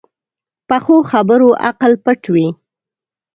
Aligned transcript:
پخو 0.67 0.95
خبرو 1.11 1.49
عقل 1.67 1.91
پټ 2.05 2.21
وي 2.33 2.47